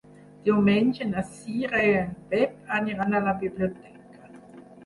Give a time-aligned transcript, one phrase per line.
[0.45, 4.27] Diumenge na Cira i en Pep aniran a la biblioteca.